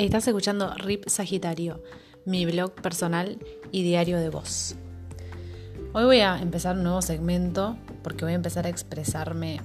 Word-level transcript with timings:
Estás 0.00 0.26
escuchando 0.26 0.72
RIP 0.76 1.10
Sagitario, 1.10 1.82
mi 2.24 2.46
blog 2.46 2.72
personal 2.72 3.38
y 3.70 3.82
diario 3.82 4.18
de 4.18 4.30
voz. 4.30 4.74
Hoy 5.92 6.04
voy 6.04 6.20
a 6.20 6.40
empezar 6.40 6.74
un 6.74 6.84
nuevo 6.84 7.02
segmento 7.02 7.76
porque 8.02 8.24
voy 8.24 8.32
a 8.32 8.36
empezar 8.36 8.64
a 8.64 8.70
expresarme 8.70 9.60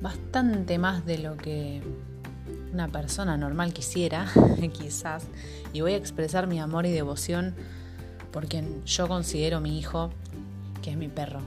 bastante 0.00 0.78
más 0.78 1.04
de 1.06 1.18
lo 1.18 1.36
que 1.36 1.82
una 2.72 2.86
persona 2.86 3.36
normal 3.36 3.72
quisiera, 3.72 4.30
quizás, 4.72 5.24
y 5.72 5.80
voy 5.80 5.94
a 5.94 5.96
expresar 5.96 6.46
mi 6.46 6.60
amor 6.60 6.86
y 6.86 6.92
devoción 6.92 7.56
por 8.30 8.46
quien 8.46 8.84
yo 8.84 9.08
considero 9.08 9.60
mi 9.60 9.76
hijo, 9.76 10.10
que 10.82 10.92
es 10.92 10.96
mi 10.96 11.08
perro. 11.08 11.40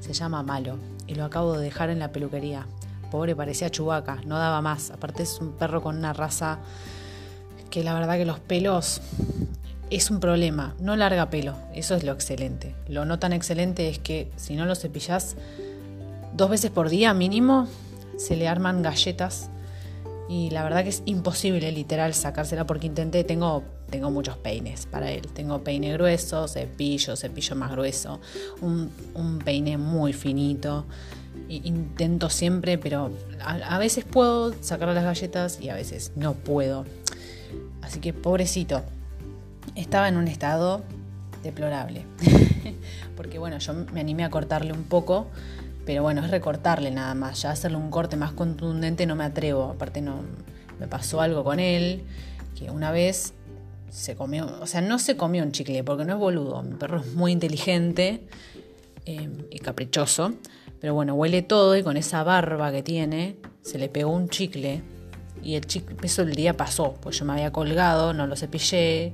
Se 0.00 0.14
llama 0.14 0.42
Malo 0.42 0.78
y 1.06 1.14
lo 1.14 1.26
acabo 1.26 1.58
de 1.58 1.64
dejar 1.64 1.90
en 1.90 1.98
la 1.98 2.10
peluquería. 2.10 2.66
Pobre, 3.10 3.36
parecía 3.36 3.68
chubaca, 3.68 4.16
no 4.24 4.38
daba 4.38 4.62
más. 4.62 4.90
Aparte 4.90 5.24
es 5.24 5.38
un 5.42 5.52
perro 5.52 5.82
con 5.82 5.98
una 5.98 6.14
raza 6.14 6.60
que 7.70 7.82
la 7.82 7.94
verdad 7.94 8.16
que 8.16 8.24
los 8.24 8.40
pelos 8.40 9.00
es 9.90 10.10
un 10.10 10.20
problema. 10.20 10.74
No 10.80 10.96
larga 10.96 11.30
pelo, 11.30 11.56
eso 11.74 11.94
es 11.94 12.04
lo 12.04 12.12
excelente. 12.12 12.74
Lo 12.88 13.04
no 13.04 13.18
tan 13.18 13.32
excelente 13.32 13.88
es 13.88 13.98
que 13.98 14.30
si 14.36 14.56
no 14.56 14.66
lo 14.66 14.74
cepillas 14.74 15.36
dos 16.34 16.50
veces 16.50 16.70
por 16.70 16.88
día 16.88 17.14
mínimo, 17.14 17.68
se 18.16 18.36
le 18.36 18.48
arman 18.48 18.82
galletas. 18.82 19.50
Y 20.28 20.50
la 20.50 20.62
verdad 20.62 20.82
que 20.82 20.90
es 20.90 21.02
imposible 21.06 21.72
literal 21.72 22.12
sacársela 22.12 22.66
porque 22.66 22.86
intenté, 22.86 23.24
tengo, 23.24 23.64
tengo 23.88 24.10
muchos 24.10 24.36
peines 24.36 24.84
para 24.84 25.10
él. 25.10 25.22
Tengo 25.32 25.64
peine 25.64 25.94
grueso, 25.94 26.46
cepillo, 26.48 27.16
cepillo 27.16 27.56
más 27.56 27.72
grueso, 27.72 28.20
un, 28.60 28.90
un 29.14 29.38
peine 29.38 29.78
muy 29.78 30.12
finito 30.12 30.84
intento 31.48 32.30
siempre, 32.30 32.78
pero 32.78 33.10
a, 33.40 33.78
veces 33.78 34.04
puedo 34.04 34.54
sacar 34.62 34.88
las 34.88 35.04
galletas 35.04 35.60
y 35.60 35.68
a 35.68 35.74
veces 35.74 36.12
no 36.16 36.34
puedo. 36.34 36.84
Así 37.88 38.00
que 38.00 38.12
pobrecito, 38.12 38.82
estaba 39.74 40.08
en 40.08 40.18
un 40.18 40.28
estado 40.28 40.82
deplorable. 41.42 42.04
Porque 43.16 43.38
bueno, 43.38 43.56
yo 43.56 43.72
me 43.72 44.00
animé 44.00 44.24
a 44.24 44.30
cortarle 44.30 44.74
un 44.74 44.84
poco, 44.84 45.28
pero 45.86 46.02
bueno, 46.02 46.22
es 46.22 46.30
recortarle 46.30 46.90
nada 46.90 47.14
más. 47.14 47.40
Ya 47.40 47.50
hacerle 47.50 47.78
un 47.78 47.90
corte 47.90 48.18
más 48.18 48.32
contundente 48.32 49.06
no 49.06 49.16
me 49.16 49.24
atrevo. 49.24 49.70
Aparte 49.70 50.02
no 50.02 50.20
me 50.78 50.86
pasó 50.86 51.22
algo 51.22 51.44
con 51.44 51.60
él, 51.60 52.04
que 52.58 52.70
una 52.70 52.90
vez 52.90 53.32
se 53.88 54.16
comió, 54.16 54.46
o 54.60 54.66
sea, 54.66 54.82
no 54.82 54.98
se 54.98 55.16
comió 55.16 55.42
un 55.42 55.52
chicle, 55.52 55.82
porque 55.82 56.04
no 56.04 56.12
es 56.12 56.18
boludo. 56.18 56.62
Mi 56.62 56.74
perro 56.74 57.00
es 57.00 57.14
muy 57.14 57.32
inteligente 57.32 58.28
eh, 59.06 59.30
y 59.50 59.58
caprichoso. 59.60 60.34
Pero 60.78 60.92
bueno, 60.92 61.14
huele 61.14 61.40
todo 61.40 61.74
y 61.74 61.82
con 61.82 61.96
esa 61.96 62.22
barba 62.22 62.70
que 62.70 62.82
tiene, 62.82 63.36
se 63.62 63.78
le 63.78 63.88
pegó 63.88 64.10
un 64.10 64.28
chicle. 64.28 64.82
Y 65.42 65.54
el 65.54 65.66
chicle, 65.66 65.96
eso 66.02 66.22
el 66.22 66.34
día 66.34 66.56
pasó, 66.56 66.94
pues 67.00 67.18
yo 67.18 67.24
me 67.24 67.32
había 67.32 67.52
colgado, 67.52 68.12
no 68.12 68.26
lo 68.26 68.36
cepillé. 68.36 69.12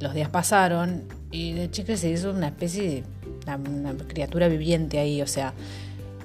Los 0.00 0.14
días 0.14 0.28
pasaron 0.28 1.04
y 1.30 1.58
el 1.58 1.70
chicle 1.70 1.96
se 1.96 2.10
hizo 2.10 2.30
una 2.30 2.48
especie 2.48 2.82
de 2.82 3.04
una, 3.56 3.94
criatura 4.06 4.48
viviente 4.48 4.98
ahí, 4.98 5.22
o 5.22 5.26
sea, 5.26 5.54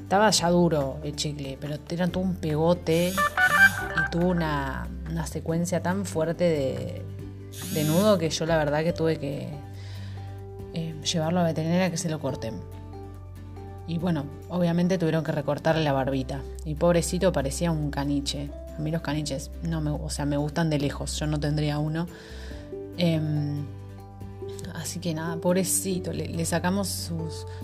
estaba 0.01 0.29
ya 0.29 0.49
duro 0.49 0.99
el 1.03 1.15
chicle, 1.15 1.57
pero 1.59 1.75
era 1.89 2.07
todo 2.07 2.23
un 2.23 2.35
pegote 2.35 3.13
y 3.13 4.11
tuvo 4.11 4.27
una, 4.27 4.87
secuencia 5.25 5.81
tan 5.81 6.05
fuerte 6.05 6.43
de, 7.73 7.83
nudo 7.85 8.17
que 8.17 8.29
yo 8.29 8.45
la 8.45 8.57
verdad 8.57 8.83
que 8.83 8.93
tuve 8.93 9.17
que 9.17 9.49
eh, 10.73 10.95
llevarlo 11.03 11.39
a 11.39 11.43
veterinaria 11.43 11.89
que 11.89 11.97
se 11.97 12.09
lo 12.09 12.19
corten. 12.19 12.55
Y 13.87 13.97
bueno, 13.97 14.25
obviamente 14.49 14.97
tuvieron 14.97 15.23
que 15.23 15.31
recortarle 15.31 15.83
la 15.83 15.91
barbita. 15.91 16.41
Y 16.65 16.75
pobrecito 16.75 17.31
parecía 17.31 17.71
un 17.71 17.91
caniche. 17.91 18.49
A 18.77 18.81
mí 18.81 18.91
los 18.91 19.01
caniches 19.01 19.51
no 19.63 19.81
me, 19.81 19.91
o 19.91 20.09
sea, 20.09 20.25
me 20.25 20.37
gustan 20.37 20.69
de 20.69 20.79
lejos. 20.79 21.19
Yo 21.19 21.27
no 21.27 21.39
tendría 21.39 21.79
uno. 21.79 22.07
Em, 22.97 23.65
así 24.73 24.99
que 24.99 25.13
nada, 25.13 25.37
pobrecito. 25.37 26.11
Le, 26.13 26.45
sacamos 26.45 27.11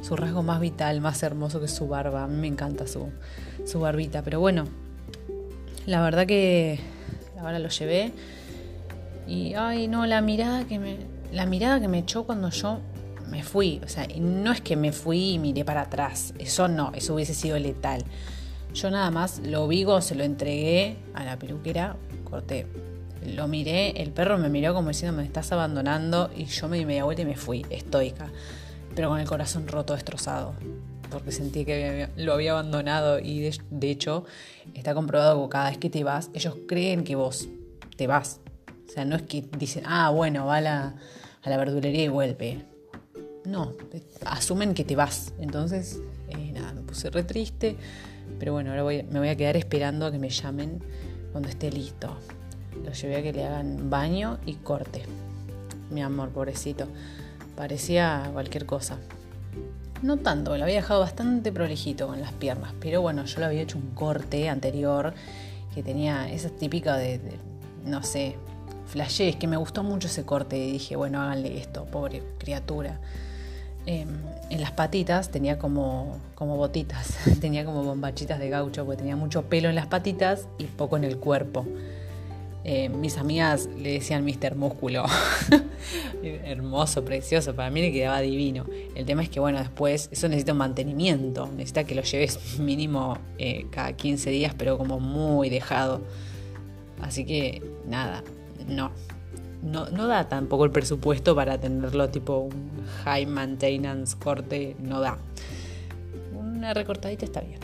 su 0.01 0.15
rasgo 0.15 0.43
más 0.43 0.59
vital, 0.59 1.01
más 1.01 1.21
hermoso 1.23 1.59
que 1.59 1.67
su 1.67 1.87
barba. 1.87 2.23
A 2.23 2.27
mí 2.27 2.37
me 2.37 2.47
encanta 2.47 2.87
su, 2.87 3.09
su 3.65 3.79
barbita. 3.79 4.21
Pero 4.21 4.39
bueno, 4.39 4.65
la 5.85 6.01
verdad 6.01 6.25
que 6.25 6.79
ahora 7.39 7.59
lo 7.59 7.69
llevé. 7.69 8.11
Y 9.27 9.53
ay 9.53 9.87
no, 9.87 10.05
la 10.05 10.21
mirada 10.21 10.65
que 10.65 10.79
me. 10.79 10.97
La 11.31 11.45
mirada 11.45 11.79
que 11.79 11.87
me 11.87 11.99
echó 11.99 12.25
cuando 12.25 12.49
yo 12.49 12.79
me 13.29 13.43
fui. 13.43 13.81
O 13.83 13.87
sea, 13.87 14.07
no 14.19 14.51
es 14.51 14.61
que 14.61 14.75
me 14.75 14.91
fui 14.91 15.33
y 15.33 15.39
miré 15.39 15.63
para 15.63 15.81
atrás. 15.81 16.33
Eso 16.39 16.67
no, 16.67 16.91
eso 16.95 17.13
hubiese 17.13 17.33
sido 17.33 17.57
letal. 17.59 18.03
Yo 18.73 18.91
nada 18.91 19.09
más 19.11 19.39
lo 19.39 19.67
vigo, 19.67 19.99
se 20.01 20.15
lo 20.15 20.23
entregué 20.23 20.97
a 21.13 21.23
la 21.23 21.37
peluquera, 21.39 21.95
corté. 22.23 22.67
Lo 23.25 23.47
miré, 23.47 24.01
el 24.01 24.11
perro 24.11 24.37
me 24.37 24.49
miró 24.49 24.73
como 24.73 24.89
diciendo 24.89 25.17
me 25.17 25.25
estás 25.25 25.51
abandonando 25.51 26.29
y 26.35 26.45
yo 26.45 26.69
me 26.69 26.77
di 26.77 26.85
media 26.85 27.03
vuelta 27.03 27.23
y 27.23 27.25
me 27.25 27.35
fui, 27.35 27.65
estoica, 27.69 28.31
pero 28.95 29.09
con 29.09 29.19
el 29.19 29.27
corazón 29.27 29.67
roto, 29.67 29.93
destrozado, 29.93 30.53
porque 31.09 31.31
sentí 31.31 31.65
que 31.65 32.09
lo 32.15 32.33
había 32.33 32.51
abandonado 32.51 33.19
y 33.19 33.51
de, 33.69 33.91
hecho 33.91 34.23
está 34.73 34.93
comprobado 34.93 35.43
que 35.43 35.49
cada 35.49 35.69
vez 35.69 35.77
que 35.79 35.89
te 35.89 36.03
vas, 36.03 36.29
ellos 36.33 36.55
creen 36.67 37.03
que 37.03 37.15
vos 37.15 37.49
te 37.97 38.07
vas. 38.07 38.39
O 38.87 38.91
sea, 38.91 39.05
no 39.05 39.17
es 39.17 39.23
que 39.23 39.43
dicen, 39.57 39.83
ah, 39.85 40.09
bueno, 40.11 40.45
va 40.45 40.57
a 40.57 40.61
la, 40.61 40.95
a 41.43 41.49
la 41.49 41.57
verdulería 41.57 42.05
y 42.05 42.07
vuelve. 42.07 42.65
No, 43.45 43.73
asumen 44.25 44.73
que 44.73 44.83
te 44.83 44.95
vas. 44.95 45.33
Entonces, 45.39 45.99
eh, 46.29 46.51
nada, 46.53 46.73
me 46.73 46.81
puse 46.81 47.09
re 47.09 47.23
triste. 47.23 47.75
Pero 48.37 48.53
bueno, 48.53 48.71
ahora 48.71 48.83
me 48.83 49.19
voy 49.19 49.29
a 49.29 49.35
quedar 49.35 49.57
esperando 49.57 50.05
a 50.05 50.11
que 50.11 50.19
me 50.19 50.29
llamen 50.29 50.79
cuando 51.31 51.49
esté 51.49 51.71
listo. 51.71 52.17
Lo 52.83 52.91
llevé 52.91 53.17
a 53.17 53.23
que 53.23 53.33
le 53.33 53.45
hagan 53.45 53.89
baño 53.89 54.39
y 54.45 54.55
corte. 54.55 55.03
Mi 55.89 56.01
amor, 56.01 56.29
pobrecito. 56.29 56.87
Parecía 57.55 58.29
cualquier 58.31 58.65
cosa. 58.65 58.97
No 60.01 60.17
tanto, 60.17 60.55
lo 60.55 60.63
había 60.63 60.75
dejado 60.75 61.01
bastante 61.01 61.51
prolijito 61.51 62.07
con 62.07 62.21
las 62.21 62.31
piernas. 62.31 62.73
Pero 62.79 63.01
bueno, 63.01 63.25
yo 63.25 63.39
le 63.39 63.45
había 63.45 63.61
hecho 63.61 63.77
un 63.77 63.91
corte 63.91 64.47
anterior 64.47 65.13
que 65.73 65.83
tenía 65.83 66.31
esa 66.31 66.49
típica 66.49 66.95
de, 66.95 67.19
no 67.85 68.03
sé, 68.03 68.35
flashé. 68.87 69.33
Que 69.37 69.47
me 69.47 69.57
gustó 69.57 69.83
mucho 69.83 70.07
ese 70.07 70.23
corte 70.23 70.57
y 70.57 70.71
dije, 70.71 70.95
bueno, 70.95 71.21
háganle 71.21 71.57
esto, 71.57 71.85
pobre 71.85 72.23
criatura. 72.37 72.99
Em, 73.91 74.07
en 74.51 74.61
las 74.61 74.69
patitas 74.69 75.31
tenía 75.31 75.57
como, 75.57 76.19
como 76.35 76.57
botitas, 76.57 77.17
tenía 77.41 77.65
como 77.65 77.83
bombachitas 77.83 78.37
de 78.37 78.47
gaucho, 78.47 78.85
porque 78.85 78.99
tenía 78.99 79.15
mucho 79.15 79.49
pelo 79.49 79.67
en 79.67 79.73
las 79.73 79.87
patitas 79.87 80.47
y 80.59 80.65
poco 80.65 80.95
en 80.95 81.05
el 81.05 81.17
cuerpo. 81.17 81.65
Em, 82.63 83.01
mis 83.01 83.17
amigas 83.17 83.67
le 83.79 83.93
decían 83.93 84.23
Mr. 84.23 84.55
Músculo. 84.55 85.05
Hermoso, 86.23 87.03
precioso, 87.03 87.55
para 87.55 87.71
mí 87.71 87.81
le 87.81 87.91
quedaba 87.91 88.21
divino. 88.21 88.67
El 88.93 89.07
tema 89.07 89.23
es 89.23 89.29
que, 89.29 89.39
bueno, 89.39 89.57
después 89.57 90.07
eso 90.11 90.27
necesita 90.27 90.51
un 90.51 90.59
mantenimiento, 90.59 91.47
necesita 91.47 91.83
que 91.83 91.95
lo 91.95 92.03
lleves 92.03 92.37
mínimo 92.59 93.17
eh, 93.39 93.65
cada 93.71 93.93
15 93.93 94.29
días, 94.29 94.53
pero 94.55 94.77
como 94.77 94.99
muy 94.99 95.49
dejado. 95.49 96.03
Así 97.01 97.25
que, 97.25 97.63
nada, 97.87 98.23
no, 98.67 98.91
no, 99.61 99.85
da 100.07 100.27
tampoco 100.29 100.65
el 100.65 100.71
presupuesto 100.71 101.35
para 101.35 101.59
tenerlo 101.59 102.09
tipo 102.09 102.37
un 102.37 102.71
high 103.03 103.25
maintenance 103.25 104.15
corte, 104.17 104.75
no 104.79 104.99
da. 104.99 105.17
Una 106.33 106.73
recortadita 106.73 107.25
está 107.25 107.41
bien. 107.41 107.59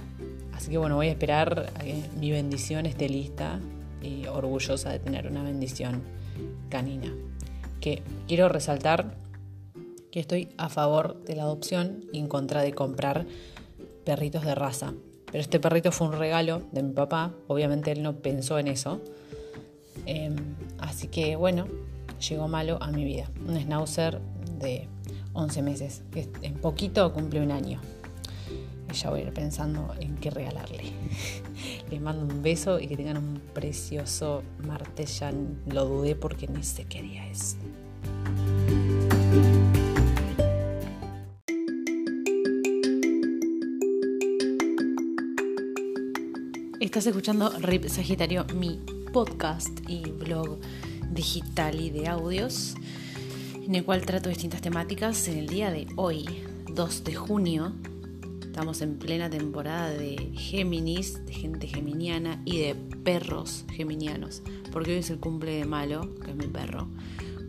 Así 0.54 0.72
que 0.72 0.78
bueno, 0.78 0.96
voy 0.96 1.08
a 1.08 1.12
esperar 1.12 1.72
a 1.76 1.80
que 1.80 2.04
mi 2.20 2.32
bendición 2.32 2.86
esté 2.86 3.10
lista 3.10 3.60
y 4.02 4.28
orgullosa 4.28 4.90
de 4.90 5.00
tener 5.00 5.28
una 5.28 5.44
bendición 5.44 6.02
canina. 6.70 7.14
Que 7.80 8.02
quiero 8.28 8.50
resaltar 8.50 9.16
que 10.12 10.20
estoy 10.20 10.50
a 10.58 10.70
favor 10.70 11.22
de 11.24 11.36
la 11.36 11.44
adopción 11.44 12.06
y 12.12 12.20
en 12.20 12.28
contra 12.28 12.62
de 12.62 12.74
comprar 12.74 13.26
perritos 14.06 14.46
de 14.46 14.56
raza. 14.56 14.94
Pero 15.26 15.40
este 15.40 15.60
perrito 15.60 15.92
fue 15.92 16.08
un 16.08 16.14
regalo 16.14 16.62
de 16.72 16.84
mi 16.84 16.94
papá, 16.94 17.34
obviamente 17.48 17.92
él 17.92 18.02
no 18.02 18.16
pensó 18.16 18.58
en 18.58 18.68
eso. 18.68 19.02
Em, 20.06 20.36
así 20.80 21.08
que 21.08 21.36
bueno, 21.36 21.68
llegó 22.30 22.48
malo 22.48 22.78
a 22.82 22.92
mi 22.92 23.04
vida. 23.04 23.30
Un 23.48 23.60
schnauzer 23.60 24.20
de 24.60 24.88
11 25.34 25.62
meses, 25.62 26.04
que 26.12 26.30
en 26.42 26.56
poquito 26.56 27.12
cumple 27.14 27.42
un 27.42 27.52
año. 27.52 27.82
Y 28.92 28.94
ya 28.94 29.10
voy 29.10 29.22
a 29.22 29.24
ir 29.24 29.34
pensando 29.34 29.94
en 30.00 30.16
qué 30.16 30.30
regalarle. 30.30 30.84
Les 31.92 32.02
mando 32.02 32.34
un 32.34 32.42
beso 32.42 32.80
y 32.80 32.88
que 32.88 32.98
tengan 32.98 33.18
un 33.18 33.42
precioso 33.54 34.44
martes. 34.66 35.20
Ya 35.20 35.34
lo 35.68 35.86
dudé 35.86 36.16
porque 36.16 36.48
ni 36.48 36.64
sé 36.64 36.86
qué 36.86 37.02
día 37.02 37.28
es. 37.30 37.58
Estás 46.80 47.08
escuchando 47.08 47.50
Rip 47.60 47.88
Sagitario, 47.88 48.46
mi 48.56 48.80
podcast 49.12 49.70
y 49.90 50.10
blog 50.12 50.60
digital 51.16 51.80
y 51.80 51.90
de 51.90 52.08
audios, 52.08 52.76
en 53.66 53.74
el 53.74 53.84
cual 53.84 54.06
trato 54.06 54.30
distintas 54.30 54.62
temáticas. 54.62 55.28
En 55.28 55.40
el 55.40 55.48
día 55.48 55.72
de 55.72 55.88
hoy, 55.96 56.26
2 56.72 57.04
de 57.04 57.16
junio, 57.16 57.74
Estamos 58.56 58.82
en 58.82 58.98
plena 58.98 59.30
temporada 59.30 59.90
de 59.90 60.32
Géminis, 60.34 61.26
de 61.26 61.34
gente 61.34 61.68
geminiana 61.68 62.42
y 62.46 62.60
de 62.60 62.74
perros 63.04 63.66
geminianos. 63.74 64.44
Porque 64.72 64.92
hoy 64.92 65.00
es 65.00 65.10
el 65.10 65.20
cumple 65.20 65.56
de 65.56 65.66
Malo, 65.66 66.16
que 66.24 66.32
es 66.32 66.38
mi 66.38 66.48
perro. 66.48 66.88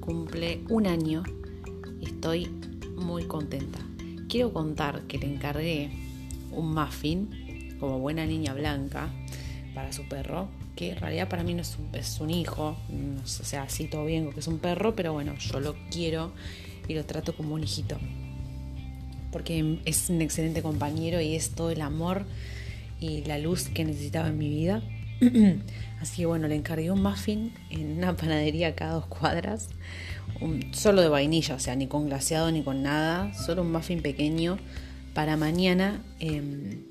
Cumple 0.01 0.65
un 0.69 0.89
año 0.89 1.23
y 2.01 2.07
estoy 2.07 2.51
muy 2.97 3.23
contenta. 3.27 3.79
Quiero 4.29 4.53
contar 4.53 5.03
que 5.03 5.19
le 5.19 5.33
encargué 5.33 5.93
un 6.51 6.75
muffin, 6.75 7.77
como 7.79 8.01
buena 8.01 8.27
niña 8.27 8.53
blanca, 8.55 9.09
para 9.77 9.93
su 9.93 10.09
perro, 10.09 10.49
que 10.77 10.91
en 10.91 10.99
realidad 10.99 11.29
para 11.29 11.43
mí 11.43 11.55
no 11.55 11.63
es 11.63 11.77
un, 11.79 11.95
es 11.95 12.21
un 12.21 12.31
hijo, 12.31 12.77
o 13.23 13.27
sea, 13.27 13.65
así 13.65 13.87
todo 13.87 14.05
bien, 14.05 14.31
que 14.33 14.41
es 14.41 14.47
un 14.47 14.59
perro, 14.59 14.95
pero 14.95 15.13
bueno, 15.13 15.35
yo 15.39 15.59
lo 15.59 15.75
quiero 15.91 16.33
y 16.87 16.95
lo 16.95 17.05
trato 17.05 17.35
como 17.35 17.55
un 17.55 17.65
hijito 17.65 17.99
porque 19.37 19.81
es 19.85 20.09
un 20.09 20.23
excelente 20.23 20.63
compañero 20.63 21.21
y 21.21 21.35
es 21.35 21.51
todo 21.51 21.71
el 21.71 21.83
amor 21.83 22.25
y 22.99 23.23
la 23.25 23.37
luz 23.37 23.69
que 23.69 23.85
necesitaba 23.85 24.29
en 24.29 24.39
mi 24.39 24.49
vida. 24.49 24.83
Así 26.01 26.23
que 26.23 26.27
bueno, 26.27 26.49
le 26.49 26.55
encargué 26.55 26.91
un 26.91 27.03
muffin 27.03 27.53
en 27.69 27.99
una 27.99 28.17
panadería 28.17 28.75
cada 28.75 28.93
dos 28.93 29.05
cuadras, 29.07 29.69
solo 30.73 31.03
de 31.03 31.09
vainilla, 31.11 31.55
o 31.55 31.59
sea, 31.59 31.77
ni 31.77 31.87
con 31.87 32.07
glaseado 32.07 32.51
ni 32.51 32.63
con 32.63 32.83
nada, 32.83 33.35
solo 33.35 33.61
un 33.61 33.73
muffin 33.73 34.01
pequeño 34.01 34.57
para 35.13 35.37
mañana 35.37 36.03
em, 36.19 36.85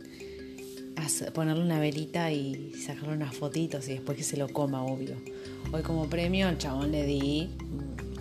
ponerle 1.33 1.63
una 1.63 1.79
velita 1.79 2.31
y 2.31 2.73
sacarle 2.73 3.13
unas 3.13 3.35
fotitos 3.35 3.87
y 3.87 3.93
después 3.93 4.17
que 4.17 4.23
se 4.23 4.37
lo 4.37 4.47
coma, 4.49 4.83
obvio. 4.83 5.15
Hoy 5.71 5.81
como 5.81 6.07
premio 6.09 6.47
al 6.47 6.57
chabón 6.57 6.91
le 6.91 7.05
di 7.05 7.49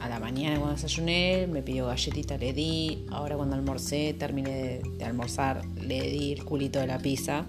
a 0.01 0.09
la 0.09 0.21
mañana 0.21 0.59
cuando 0.59 0.75
desayuné, 0.75 1.47
me 1.47 1.63
pidió 1.63 1.87
galletita, 1.87 2.37
le 2.37 2.53
di. 2.53 3.07
Ahora 3.11 3.37
cuando 3.37 3.57
almorcé, 3.57 4.15
terminé 4.19 4.83
de, 4.99 5.05
almorzar, 5.05 5.65
le 5.81 6.03
di 6.03 6.33
el 6.33 6.45
culito 6.45 6.79
de 6.79 6.87
la 6.87 6.99
pizza. 6.99 7.47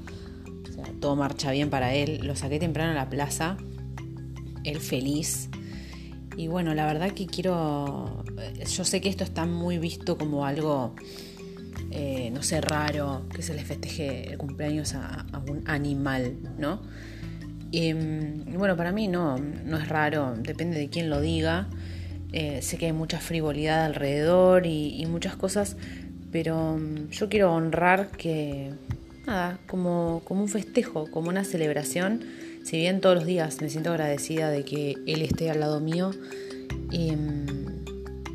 O 0.70 0.74
sea, 0.74 0.86
todo 1.02 1.16
marcha 1.16 1.52
bien 1.52 1.70
para 1.70 1.94
él. 1.94 2.22
Lo 2.24 2.36
saqué 2.36 2.60
temprano 2.60 2.92
a 2.92 2.96
la 2.96 3.10
plaza, 3.10 3.58
él 4.64 4.80
feliz. 4.80 5.50
Y 6.38 6.48
bueno, 6.48 6.74
la 6.74 6.86
verdad 6.86 7.12
que 7.12 7.26
quiero. 7.26 8.24
Yo 8.70 8.86
sé 8.86 9.02
que 9.02 9.10
esto 9.10 9.24
está 9.24 9.46
muy 9.46 9.78
visto 9.78 10.18
como 10.18 10.46
algo, 10.46 10.96
eh, 11.92 12.30
no 12.34 12.44
sé, 12.44 12.62
raro, 12.62 13.26
que 13.34 13.42
se 13.42 13.54
le 13.54 13.64
festeje 13.64 14.32
el 14.32 14.38
cumpleaños 14.38 14.96
a, 14.96 15.26
un 15.48 15.64
animal, 15.66 16.38
¿no? 16.58 16.82
Y, 17.72 17.94
mm, 17.94 18.58
bueno, 18.58 18.76
para 18.76 18.92
mí 18.92 19.08
no, 19.08 19.38
no 19.38 19.78
es 19.78 19.88
raro, 19.90 20.36
depende 20.38 20.78
de 20.78 20.90
quién 20.90 21.10
lo 21.10 21.22
diga. 21.22 21.68
Eh, 22.32 22.62
sé 22.62 22.78
que 22.78 22.88
hay 22.88 22.94
mucha 22.94 23.20
frivolidad 23.20 23.86
alrededor 23.86 24.66
y, 24.66 25.06
muchas 25.06 25.36
cosas, 25.36 25.78
pero 26.32 26.78
mm, 26.78 27.10
yo 27.10 27.30
quiero 27.30 27.54
honrar 27.54 28.10
que, 28.10 28.72
nada, 29.26 29.60
como, 29.68 30.22
como 30.26 30.42
un 30.42 30.50
festejo, 30.50 31.10
como 31.12 31.30
una 31.30 31.44
celebración, 31.44 32.22
si 32.64 32.78
bien 32.78 33.00
todos 33.00 33.16
los 33.16 33.26
días 33.26 33.62
me 33.62 33.70
siento 33.70 33.92
agradecida 33.92 34.50
de 34.50 34.66
que 34.66 34.96
él 35.06 35.22
esté 35.22 35.50
al 35.52 35.60
lado 35.60 35.80
mío 35.80 36.12
y, 36.92 37.12
mm, 37.12 37.46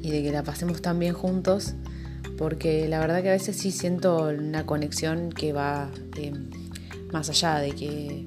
de 0.02 0.22
que 0.22 0.32
la 0.32 0.42
pasemos 0.42 0.80
tan 0.80 0.98
bien 0.98 1.12
juntos, 1.12 1.74
porque 2.40 2.88
la 2.88 3.00
verdad 3.00 3.22
que 3.22 3.28
a 3.28 3.32
veces 3.32 3.54
sí 3.54 3.70
siento 3.70 4.28
una 4.28 4.64
conexión 4.64 5.28
que 5.28 5.52
va 5.52 5.90
más 7.12 7.28
allá 7.28 7.58
de 7.58 7.72
que, 7.72 8.26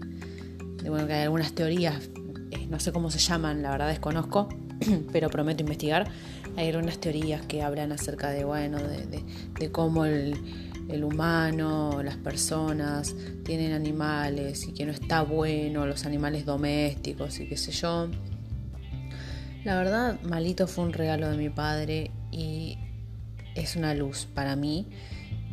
bueno, 0.87 1.07
que 1.07 1.13
hay 1.13 1.23
algunas 1.23 1.53
teorías, 1.53 2.11
eh, 2.51 2.67
no 2.69 2.79
sé 2.79 2.91
cómo 2.91 3.09
se 3.09 3.17
llaman, 3.17 3.63
la 3.63 3.71
verdad 3.71 3.87
desconozco, 3.87 4.49
pero 5.11 5.31
prometo 5.31 5.61
investigar. 5.61 6.11
Hay 6.55 6.69
algunas 6.69 6.99
teorías 6.99 7.41
que 7.47 7.63
hablan 7.63 7.91
acerca 7.91 8.29
de, 8.29 8.43
bueno, 8.43 8.77
de, 8.77 9.71
cómo 9.71 10.05
el, 10.05 10.35
humano, 11.03 12.03
las 12.03 12.17
personas 12.17 13.15
tienen 13.43 13.73
animales 13.73 14.67
y 14.67 14.75
que 14.75 14.85
no 14.85 14.91
está 14.91 15.23
bueno 15.23 15.87
los 15.87 16.05
animales 16.05 16.45
domésticos 16.45 17.39
y 17.39 17.47
qué 17.47 17.57
sé 17.57 17.71
yo. 17.71 18.09
La 19.63 19.75
verdad, 19.75 20.21
Malito 20.21 20.67
fue 20.67 20.83
un 20.85 20.93
regalo 20.93 21.31
de 21.31 21.37
mi 21.37 21.49
padre 21.49 22.11
y 22.31 22.77
es 23.55 23.75
una 23.75 23.93
luz 23.93 24.27
para 24.33 24.55
mí 24.55 24.87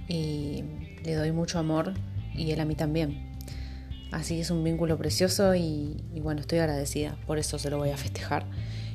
y 0.09 0.65
le 1.05 1.15
doy 1.15 1.33
mucho 1.33 1.59
amor 1.59 1.95
y 2.35 2.51
él 2.51 2.61
a 2.61 2.65
mí 2.65 2.75
también. 2.75 3.31
Así 4.13 4.41
es 4.41 4.51
un 4.51 4.65
vínculo 4.65 4.99
precioso 4.99 5.55
y, 5.55 6.03
y 6.15 6.21
bueno, 6.21 6.41
estoy 6.41 6.59
agradecida, 6.59 7.17
por 7.27 7.39
eso 7.39 7.59
se 7.59 7.71
lo 7.71 7.79
voy 7.79 7.91
a 7.91 7.97
festejar 7.97 8.45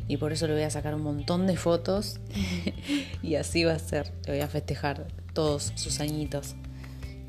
y 0.08 0.18
por 0.18 0.32
eso 0.34 0.48
le 0.48 0.54
voy 0.54 0.64
a 0.64 0.70
sacar 0.70 0.94
un 0.94 1.02
montón 1.02 1.48
de 1.48 1.56
fotos 1.56 2.20
y 3.24 3.36
así 3.36 3.64
va 3.64 3.74
a 3.74 3.80
ser, 3.80 4.12
le 4.26 4.34
voy 4.34 4.42
a 4.42 4.48
festejar 4.48 5.08
todos 5.34 5.74
sus 5.76 6.00
añitos. 6.00 6.56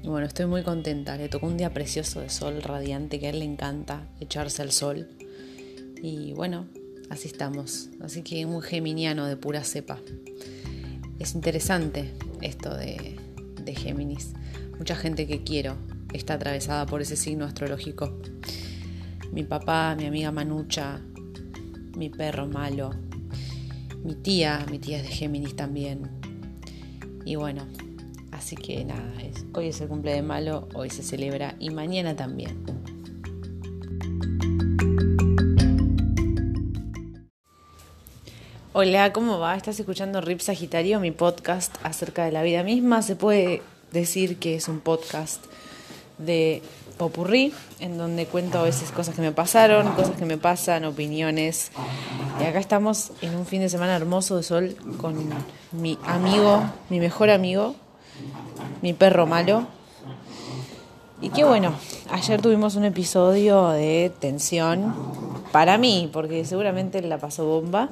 Y 0.03 0.09
bueno, 0.09 0.27
estoy 0.27 0.47
muy 0.47 0.63
contenta, 0.63 1.17
le 1.17 1.29
tocó 1.29 1.47
un 1.47 1.57
día 1.57 1.73
precioso 1.73 2.21
de 2.21 2.29
sol 2.29 2.63
radiante 2.63 3.19
que 3.19 3.27
a 3.27 3.31
él 3.31 3.41
le 3.41 3.45
encanta 3.45 4.07
echarse 4.21 4.63
al 4.63 4.71
sol. 4.71 5.09
Y 6.03 6.33
bueno, 6.35 6.67
así 7.11 7.29
estamos, 7.29 7.89
así 8.01 8.23
que 8.23 8.45
un 8.47 8.63
geminiano 8.63 9.27
de 9.27 9.37
pura 9.37 9.65
cepa. 9.65 9.99
Es 11.19 11.35
interesante 11.35 12.13
esto 12.41 12.77
de, 12.77 13.17
de 13.63 13.75
Géminis. 13.75 14.35
Mucha 14.79 14.97
gente 14.97 15.27
que 15.27 15.43
quiero 15.43 15.77
está 16.13 16.35
atravesada 16.35 16.87
por 16.87 17.01
ese 17.03 17.17
signo 17.17 17.45
astrológico. 17.45 18.19
Mi 19.33 19.43
papá, 19.43 19.95
mi 19.97 20.07
amiga 20.07 20.31
Manucha, 20.31 21.01
mi 21.97 22.11
perro 22.11 22.47
malo, 22.47 22.91
mi 24.05 24.15
tía, 24.15 24.65
mi 24.71 24.79
tía 24.79 24.99
es 24.99 25.05
de 25.05 25.09
Géminis 25.09 25.57
también. 25.57 26.09
Y 27.25 27.37
bueno, 27.37 27.67
así 28.31 28.55
que 28.55 28.85
nada, 28.85 29.13
hoy 29.55 29.69
es 29.69 29.81
el 29.81 29.89
cumple 29.89 30.13
de 30.13 30.23
Malo, 30.23 30.69
hoy 30.75 30.91
se 30.91 31.03
celebra 31.03 31.57
y 31.59 31.71
mañana 31.71 32.15
también. 32.15 32.76
Hola, 38.79 39.11
¿cómo 39.11 39.39
va? 39.39 39.57
¿Estás 39.57 39.81
escuchando 39.81 40.21
Rip 40.21 40.41
Sagitario, 40.41 41.01
mi 41.01 41.11
podcast 41.11 41.75
acerca 41.83 42.27
de 42.27 42.31
la 42.31 42.43
vida 42.43 42.63
misma? 42.63 43.01
Se 43.01 43.17
puede 43.17 43.63
decir 43.91 44.37
que 44.37 44.55
es 44.55 44.69
un 44.69 44.81
podcast 44.81 45.43
de 46.19 46.61
popurrí, 46.99 47.55
en 47.81 47.97
donde 47.97 48.27
cuento 48.27 48.59
a 48.59 48.65
veces 48.65 48.91
cosas 48.91 49.15
que 49.15 49.23
me 49.23 49.33
pasaron, 49.33 49.93
cosas 49.93 50.15
que 50.17 50.27
me 50.27 50.37
pasan, 50.37 50.85
opiniones. 50.85 51.71
Y 52.39 52.45
acá 52.45 52.59
estamos 52.59 53.13
en 53.23 53.35
un 53.35 53.47
fin 53.47 53.63
de 53.63 53.71
semana 53.71 53.97
hermoso 53.97 54.37
de 54.37 54.43
sol 54.43 54.77
con 54.99 55.27
mi 55.73 55.99
amigo, 56.05 56.63
mi 56.91 57.01
mejor 57.01 57.31
amigo, 57.31 57.77
mi 58.83 58.93
perro 58.93 59.27
malo. 59.27 59.67
Y 61.23 61.31
qué 61.31 61.45
bueno, 61.45 61.73
ayer 62.11 62.43
tuvimos 62.43 62.77
un 62.77 62.85
episodio 62.85 63.71
de 63.71 64.13
tensión 64.21 64.95
para 65.51 65.79
mí, 65.79 66.11
porque 66.13 66.45
seguramente 66.45 67.01
la 67.01 67.17
pasó 67.17 67.47
bomba. 67.47 67.89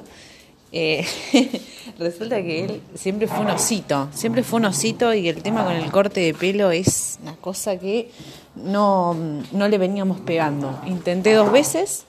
Eh, 0.77 1.05
resulta 1.99 2.41
que 2.41 2.65
él 2.65 2.81
siempre 2.95 3.27
fue 3.27 3.39
un 3.39 3.49
osito, 3.49 4.09
siempre 4.11 4.43
fue 4.43 4.59
un 4.59 4.65
osito 4.65 5.13
y 5.13 5.29
el 5.29 5.41
tema 5.41 5.63
con 5.63 5.71
el 5.71 5.89
corte 5.89 6.19
de 6.19 6.33
pelo 6.33 6.69
es 6.69 7.17
una 7.23 7.37
cosa 7.37 7.79
que 7.79 8.11
no, 8.55 9.15
no 9.53 9.67
le 9.69 9.77
veníamos 9.77 10.19
pegando. 10.19 10.77
Intenté 10.85 11.33
dos 11.33 11.49
veces 11.49 12.03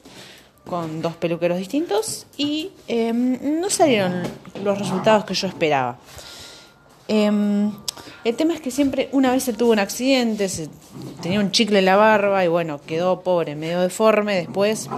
con 0.69 1.01
dos 1.01 1.15
peluqueros 1.15 1.59
distintos 1.59 2.27
y 2.37 2.73
em, 2.89 3.61
no 3.61 3.71
salieron 3.71 4.25
los 4.65 4.77
resultados 4.77 5.25
que 5.25 5.35
yo 5.35 5.47
esperaba. 5.47 5.99
Em, 7.07 7.71
el 8.25 8.35
tema 8.35 8.53
es 8.55 8.61
que 8.61 8.73
siempre, 8.73 9.09
una 9.13 9.31
vez 9.31 9.45
se 9.45 9.53
tuvo 9.53 9.71
un 9.71 9.79
accidente, 9.79 10.49
se, 10.49 10.69
tenía 11.23 11.39
un 11.39 11.53
chicle 11.53 11.79
en 11.79 11.85
la 11.85 11.95
barba 11.95 12.45
y 12.45 12.49
bueno, 12.49 12.81
quedó 12.85 13.21
pobre, 13.21 13.55
medio 13.55 13.81
deforme. 13.81 14.35
Después 14.35 14.89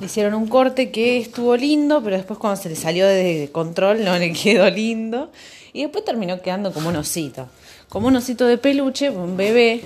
le 0.00 0.06
hicieron 0.06 0.34
un 0.34 0.48
corte 0.48 0.90
que 0.90 1.18
estuvo 1.18 1.56
lindo, 1.56 2.02
pero 2.02 2.16
después 2.16 2.38
cuando 2.38 2.60
se 2.60 2.68
le 2.68 2.76
salió 2.76 3.06
de 3.06 3.50
control 3.52 4.04
no 4.04 4.18
le 4.18 4.32
quedó 4.42 4.68
lindo. 4.70 5.30
Y 5.72 5.82
después 5.82 6.04
terminó 6.04 6.40
quedando 6.40 6.72
como 6.72 6.88
un 6.88 6.96
osito 6.96 7.48
como 7.94 8.08
un 8.08 8.16
osito 8.16 8.46
de 8.46 8.58
peluche, 8.58 9.08
un 9.08 9.36
bebé, 9.36 9.82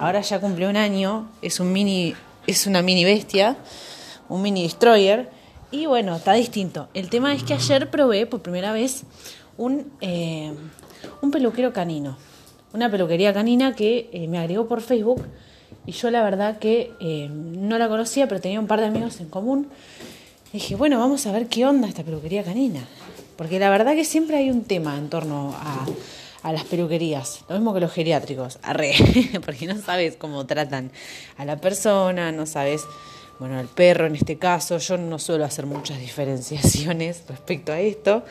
ahora 0.00 0.22
ya 0.22 0.40
cumplió 0.40 0.70
un 0.70 0.78
año, 0.78 1.28
es 1.42 1.60
un 1.60 1.72
mini, 1.72 2.14
es 2.46 2.66
una 2.66 2.80
mini 2.80 3.04
bestia, 3.04 3.58
un 4.30 4.40
mini 4.40 4.62
destroyer, 4.62 5.28
y 5.70 5.84
bueno, 5.84 6.16
está 6.16 6.32
distinto. 6.32 6.88
El 6.94 7.10
tema 7.10 7.34
es 7.34 7.42
que 7.42 7.52
ayer 7.52 7.90
probé 7.90 8.24
por 8.24 8.40
primera 8.40 8.72
vez 8.72 9.02
un, 9.58 9.92
eh, 10.00 10.54
un 11.20 11.30
peluquero 11.30 11.74
canino, 11.74 12.16
una 12.72 12.90
peluquería 12.90 13.34
canina 13.34 13.74
que 13.74 14.08
eh, 14.10 14.26
me 14.26 14.38
agregó 14.38 14.66
por 14.66 14.80
Facebook, 14.80 15.22
y 15.90 15.92
yo 15.92 16.08
la 16.12 16.22
verdad 16.22 16.60
que 16.60 16.92
eh, 17.00 17.28
no 17.32 17.76
la 17.76 17.88
conocía, 17.88 18.28
pero 18.28 18.40
tenía 18.40 18.60
un 18.60 18.68
par 18.68 18.78
de 18.78 18.86
amigos 18.86 19.18
en 19.18 19.28
común. 19.28 19.66
dije, 20.52 20.76
bueno, 20.76 21.00
vamos 21.00 21.26
a 21.26 21.32
ver 21.32 21.48
qué 21.48 21.66
onda 21.66 21.88
esta 21.88 22.04
peluquería 22.04 22.44
canina. 22.44 22.86
Porque 23.36 23.58
la 23.58 23.70
verdad 23.70 23.96
que 23.96 24.04
siempre 24.04 24.36
hay 24.36 24.52
un 24.52 24.62
tema 24.62 24.96
en 24.96 25.08
torno 25.08 25.52
a, 25.58 25.84
a 26.44 26.52
las 26.52 26.62
peluquerías, 26.62 27.40
lo 27.48 27.56
mismo 27.56 27.74
que 27.74 27.80
los 27.80 27.90
geriátricos, 27.90 28.60
arre, 28.62 28.94
porque 29.44 29.66
no 29.66 29.82
sabes 29.82 30.14
cómo 30.14 30.46
tratan 30.46 30.92
a 31.36 31.44
la 31.44 31.56
persona, 31.56 32.30
no 32.30 32.46
sabes, 32.46 32.84
bueno, 33.40 33.58
al 33.58 33.66
perro 33.66 34.06
en 34.06 34.14
este 34.14 34.38
caso, 34.38 34.78
yo 34.78 34.96
no 34.96 35.18
suelo 35.18 35.44
hacer 35.44 35.66
muchas 35.66 35.98
diferenciaciones 35.98 37.24
respecto 37.28 37.72
a 37.72 37.80
esto, 37.80 38.22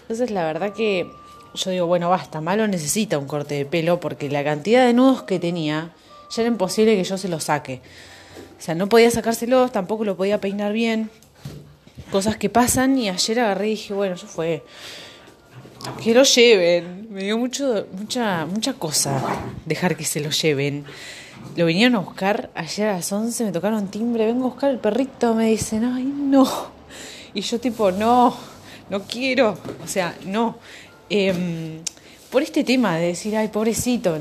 entonces 0.00 0.30
la 0.30 0.46
verdad 0.46 0.72
que 0.72 1.10
yo 1.54 1.70
digo, 1.70 1.86
bueno, 1.86 2.08
basta, 2.08 2.40
Malo 2.40 2.66
necesita 2.68 3.18
un 3.18 3.26
corte 3.26 3.54
de 3.54 3.66
pelo 3.66 4.00
porque 4.00 4.30
la 4.30 4.42
cantidad 4.42 4.86
de 4.86 4.94
nudos 4.94 5.24
que 5.24 5.38
tenía 5.38 5.92
ya 6.32 6.42
era 6.42 6.48
imposible 6.48 6.96
que 6.96 7.04
yo 7.04 7.18
se 7.18 7.28
los 7.28 7.44
saque. 7.44 7.80
O 8.58 8.62
sea, 8.62 8.74
no 8.74 8.88
podía 8.88 9.10
sacárselos, 9.10 9.72
tampoco 9.72 10.04
lo 10.04 10.16
podía 10.16 10.40
peinar 10.40 10.72
bien. 10.72 11.10
Cosas 12.10 12.36
que 12.36 12.48
pasan 12.48 12.98
y 12.98 13.08
ayer 13.08 13.40
agarré 13.40 13.68
y 13.68 13.70
dije, 13.70 13.94
bueno, 13.94 14.14
eso 14.14 14.26
fue. 14.26 14.62
Que 16.02 16.14
lo 16.14 16.22
lleven. 16.22 17.08
Me 17.10 17.24
dio 17.24 17.36
mucho, 17.36 17.86
mucha, 17.98 18.46
mucha 18.46 18.74
cosa 18.74 19.20
dejar 19.66 19.96
que 19.96 20.04
se 20.04 20.20
lo 20.20 20.30
lleven. 20.30 20.84
Lo 21.56 21.66
vinieron 21.66 21.96
a 21.96 21.98
buscar 21.98 22.50
ayer 22.54 22.88
a 22.88 22.92
las 22.94 23.12
11, 23.12 23.44
me 23.44 23.52
tocaron 23.52 23.88
timbre, 23.88 24.26
vengo 24.26 24.46
a 24.46 24.48
buscar 24.50 24.70
el 24.70 24.78
perrito, 24.78 25.34
me 25.34 25.48
dicen, 25.48 25.84
ay, 25.84 26.04
no. 26.04 26.48
Y 27.34 27.40
yo 27.40 27.58
tipo, 27.58 27.90
no, 27.90 28.36
no 28.88 29.02
quiero. 29.02 29.58
O 29.84 29.88
sea, 29.88 30.16
no. 30.24 30.58
Em, 31.10 31.80
por 32.32 32.42
este 32.42 32.64
tema 32.64 32.96
de 32.96 33.08
decir, 33.08 33.36
ay, 33.36 33.48
pobrecito, 33.48 34.16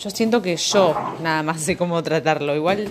yo 0.00 0.10
siento 0.10 0.40
que 0.40 0.56
yo 0.56 0.96
nada 1.22 1.42
más 1.42 1.60
sé 1.60 1.76
cómo 1.76 2.02
tratarlo. 2.02 2.56
Igual 2.56 2.88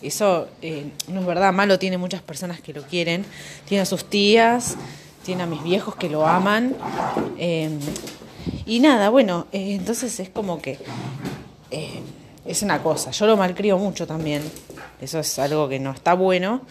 eso 0.00 0.46
eh, 0.62 0.92
no 1.08 1.20
es 1.20 1.26
verdad, 1.26 1.52
Malo 1.52 1.76
tiene 1.80 1.98
muchas 1.98 2.22
personas 2.22 2.60
que 2.60 2.72
lo 2.72 2.82
quieren, 2.82 3.24
tiene 3.68 3.82
a 3.82 3.84
sus 3.84 4.04
tías, 4.04 4.76
tiene 5.24 5.42
a 5.42 5.46
mis 5.46 5.60
viejos 5.64 5.96
que 5.96 6.08
lo 6.08 6.24
aman. 6.24 6.76
Em, 7.36 7.80
y 8.64 8.78
nada, 8.78 9.08
bueno, 9.08 9.48
eh, 9.50 9.74
entonces 9.74 10.20
es 10.20 10.28
como 10.28 10.62
que 10.62 10.78
eh, 11.72 12.00
es 12.44 12.62
una 12.62 12.84
cosa, 12.84 13.10
yo 13.10 13.26
lo 13.26 13.36
malcrio 13.36 13.76
mucho 13.76 14.06
también, 14.06 14.40
eso 15.00 15.18
es 15.18 15.36
algo 15.40 15.68
que 15.68 15.80
no 15.80 15.90
está 15.90 16.14
bueno. 16.14 16.62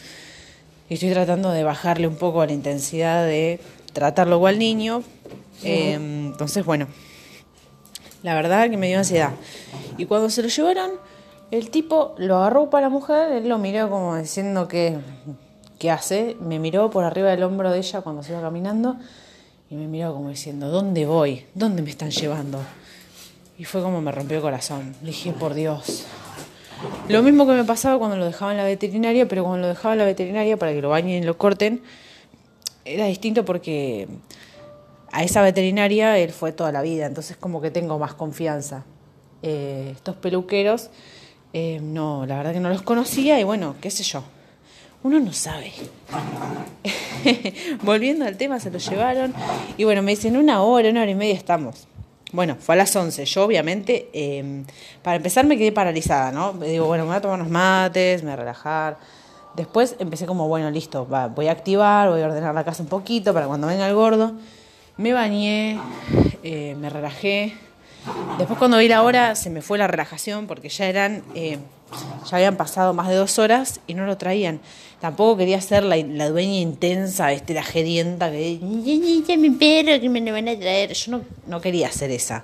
Y 0.89 0.93
estoy 0.93 1.11
tratando 1.11 1.51
de 1.51 1.65
bajarle 1.65 2.07
un 2.07 2.15
poco 2.15 2.45
la 2.45 2.53
intensidad 2.53 3.25
de 3.25 3.59
tratarlo 3.91 4.37
igual 4.37 4.57
niño. 4.57 5.03
Em, 5.63 6.27
entonces, 6.27 6.63
bueno, 6.63 6.87
la 8.25 8.33
verdad 8.33 8.71
que 8.71 8.75
me 8.75 8.87
dio 8.87 8.97
ansiedad. 8.97 9.33
Y 9.99 10.05
cuando 10.07 10.31
se 10.31 10.41
lo 10.41 10.47
llevaron, 10.47 10.93
el 11.51 11.69
tipo 11.69 12.15
lo 12.17 12.37
agarró 12.37 12.71
para 12.71 12.87
la 12.87 12.89
mujer, 12.89 13.31
él 13.31 13.47
lo 13.47 13.59
miró 13.59 13.87
como 13.87 14.15
diciendo 14.17 14.67
que, 14.67 14.97
¿qué 15.77 15.91
hace? 15.91 16.35
Me 16.41 16.57
miró 16.57 16.89
por 16.89 17.03
arriba 17.03 17.29
del 17.29 17.43
hombro 17.43 17.69
de 17.69 17.77
ella 17.77 18.01
cuando 18.01 18.23
se 18.23 18.31
iba 18.31 18.41
caminando 18.41 18.97
y 19.69 19.75
me 19.75 19.87
miró 19.87 20.11
como 20.15 20.29
diciendo, 20.29 20.69
¿dónde 20.69 21.05
voy? 21.05 21.45
¿Dónde 21.53 21.83
me 21.83 21.91
están 21.91 22.09
llevando? 22.09 22.59
Y 23.59 23.63
fue 23.63 23.83
como 23.83 24.01
me 24.01 24.11
rompió 24.11 24.37
el 24.37 24.43
corazón. 24.43 24.95
Le 25.01 25.09
dije, 25.09 25.31
por 25.31 25.53
Dios. 25.53 26.07
Lo 27.07 27.21
mismo 27.21 27.45
que 27.45 27.53
me 27.53 27.63
pasaba 27.63 27.99
cuando 27.99 28.17
lo 28.17 28.25
dejaba 28.25 28.51
en 28.51 28.57
la 28.57 28.63
veterinaria, 28.63 29.27
pero 29.27 29.43
cuando 29.43 29.61
lo 29.61 29.67
dejaba 29.67 29.93
en 29.93 29.99
la 29.99 30.05
veterinaria 30.05 30.57
para 30.57 30.73
que 30.73 30.81
lo 30.81 30.89
bañen 30.89 31.21
y 31.21 31.25
lo 31.27 31.37
corten, 31.37 31.83
era 32.85 33.05
distinto 33.05 33.45
porque 33.45 34.07
a 35.15 35.23
esa 35.23 35.41
veterinaria 35.41 36.17
él 36.17 36.31
fue 36.31 36.51
toda 36.51 36.73
la 36.73 36.81
vida, 36.81 37.05
entonces 37.05 37.37
como 37.37 37.61
que 37.61 37.71
tengo 37.71 37.97
más 37.97 38.13
confianza. 38.13 38.83
Eh, 39.41 39.91
estos 39.95 40.17
peluqueros 40.17 40.89
eh, 41.53 41.79
no, 41.81 42.25
la 42.25 42.35
verdad 42.35 42.51
que 42.51 42.59
no 42.59 42.67
los 42.67 42.81
conocía 42.81 43.39
y 43.39 43.45
bueno, 43.45 43.75
qué 43.79 43.89
sé 43.89 44.03
yo. 44.03 44.23
Uno 45.03 45.21
no 45.21 45.31
sabe. 45.31 45.71
Volviendo 47.83 48.25
al 48.25 48.35
tema, 48.35 48.59
se 48.59 48.69
lo 48.69 48.77
llevaron 48.77 49.33
y 49.77 49.85
bueno, 49.85 50.01
me 50.01 50.11
dicen 50.11 50.35
una 50.35 50.61
hora, 50.61 50.89
una 50.89 51.03
hora 51.03 51.11
y 51.11 51.15
media 51.15 51.35
estamos. 51.35 51.87
Bueno, 52.33 52.57
fue 52.59 52.75
a 52.75 52.79
las 52.79 52.93
11. 52.93 53.23
Yo, 53.23 53.45
obviamente, 53.45 54.09
em, 54.11 54.65
para 55.01 55.15
empezar 55.15 55.45
me 55.45 55.57
quedé 55.57 55.71
paralizada, 55.71 56.33
¿no? 56.33 56.51
Digo, 56.53 56.87
bueno, 56.87 57.05
me 57.05 57.11
voy 57.11 57.17
a 57.17 57.21
tomar 57.21 57.39
unos 57.39 57.49
mates, 57.49 58.21
me 58.21 58.31
voy 58.31 58.33
a 58.33 58.35
relajar. 58.35 58.97
Después 59.55 59.95
empecé 59.99 60.25
como, 60.25 60.49
bueno, 60.49 60.69
listo, 60.71 61.05
voy 61.05 61.47
a 61.47 61.53
activar, 61.53 62.09
voy 62.09 62.21
a 62.21 62.25
ordenar 62.25 62.53
la 62.53 62.65
casa 62.65 62.83
un 62.83 62.89
poquito 62.89 63.33
para 63.33 63.47
cuando 63.47 63.67
venga 63.67 63.87
el 63.87 63.95
gordo. 63.95 64.33
Me 64.97 65.13
bañé, 65.13 65.79
eh, 66.43 66.75
me 66.79 66.89
relajé, 66.89 67.53
Después 68.37 68.59
cuando 68.59 68.77
vi 68.77 68.87
la 68.87 69.01
hora 69.01 69.35
se 69.35 69.49
me 69.49 69.61
fue 69.61 69.77
la 69.77 69.87
relajación 69.87 70.45
porque 70.45 70.69
ya 70.69 70.85
eran, 70.87 71.23
eh, 71.33 71.57
ya 72.29 72.37
habían 72.37 72.55
pasado 72.55 72.93
más 72.93 73.07
de 73.07 73.15
dos 73.15 73.39
horas 73.39 73.79
y 73.87 73.93
no 73.93 74.05
lo 74.05 74.17
traían. 74.17 74.59
Tampoco 74.99 75.37
quería 75.37 75.59
ser 75.61 75.83
la, 75.83 76.29
dueña 76.29 76.59
intensa, 76.59 77.31
este, 77.31 77.53
la 77.53 77.63
gerienta 77.63 78.31
que 78.31 78.59
ya 78.59 79.37
mi 79.37 79.49
perro 79.51 79.99
que 79.99 80.09
me 80.09 80.21
lo 80.21 80.33
van 80.33 80.49
a 80.49 80.57
traer. 80.57 80.93
Yo 80.93 81.11
no, 81.11 81.21
no 81.47 81.61
quería 81.61 81.91
ser 81.91 82.11
esa. 82.11 82.43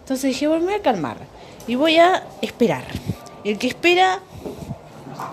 Entonces 0.00 0.30
dije, 0.30 0.46
voy 0.46 0.72
a 0.72 0.82
calmar 0.82 1.18
y 1.66 1.74
voy 1.74 1.98
a 1.98 2.24
esperar. 2.40 2.84
El 3.44 3.58
que 3.58 3.68
espera 3.68 4.20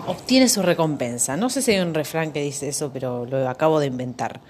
obtiene 0.06 0.48
su 0.48 0.62
recompensa. 0.62 1.36
No 1.36 1.48
sé 1.48 1.62
si 1.62 1.72
hay 1.72 1.80
un 1.80 1.94
refrán 1.94 2.32
que 2.32 2.42
dice 2.42 2.68
eso, 2.68 2.90
pero 2.92 3.24
lo 3.26 3.48
acabo 3.48 3.78
de 3.78 3.86
inventar. 3.86 4.40